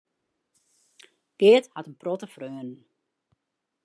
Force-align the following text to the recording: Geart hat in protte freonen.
Geart 1.37 1.69
hat 1.75 1.85
in 1.89 1.95
protte 2.01 2.25
freonen. 2.33 2.71